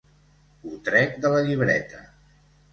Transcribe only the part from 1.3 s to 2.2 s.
la llibreta.